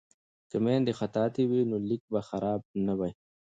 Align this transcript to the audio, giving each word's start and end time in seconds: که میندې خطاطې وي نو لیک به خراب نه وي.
که 0.49 0.57
میندې 0.65 0.91
خطاطې 0.99 1.43
وي 1.49 1.61
نو 1.69 1.77
لیک 1.89 2.03
به 2.11 2.19
خراب 2.29 2.61
نه 2.87 2.93
وي. 2.99 3.11